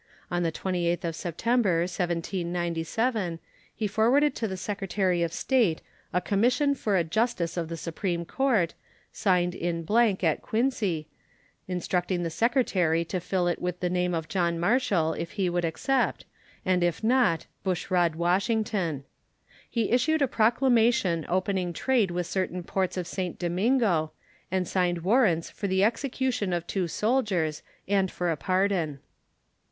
On 0.31 0.41
the 0.41 0.51
28th 0.51 1.03
of 1.03 1.15
September, 1.15 1.81
1797, 1.81 3.37
he 3.75 3.85
forwarded 3.85 4.33
to 4.33 4.47
the 4.47 4.57
Secretary 4.57 5.21
of 5.21 5.31
State 5.31 5.83
a 6.11 6.19
commission 6.19 6.73
for 6.73 6.97
a 6.97 7.03
justice 7.03 7.55
of 7.55 7.69
the 7.69 7.77
Supreme 7.77 8.25
Court, 8.25 8.73
signed 9.13 9.53
in 9.53 9.83
blank 9.83 10.23
at 10.23 10.41
Quincy, 10.41 11.07
instructing 11.67 12.23
the 12.23 12.31
Secretary 12.31 13.05
to 13.05 13.19
fill 13.19 13.47
it 13.47 13.61
with 13.61 13.79
the 13.79 13.91
name 13.91 14.15
of 14.15 14.27
John 14.27 14.59
Marshall 14.59 15.13
if 15.13 15.33
he 15.33 15.51
would 15.51 15.63
accept, 15.63 16.25
and, 16.65 16.83
if 16.83 17.03
not, 17.03 17.45
Bushrod 17.63 18.15
Washington. 18.15 19.03
He 19.69 19.91
issued 19.91 20.23
a 20.23 20.27
proclamation 20.27 21.27
opening 21.29 21.73
trade 21.73 22.09
with 22.09 22.25
certain 22.25 22.63
ports 22.63 22.97
of 22.97 23.05
St. 23.05 23.37
Domingo, 23.37 24.13
and 24.49 24.67
signed 24.67 25.03
warrants 25.03 25.51
for 25.51 25.67
the 25.67 25.83
execution 25.83 26.53
of 26.53 26.65
two 26.65 26.87
soldiers 26.87 27.61
and 27.87 28.09
for 28.09 28.31
a 28.31 28.35
pardon. 28.35 28.99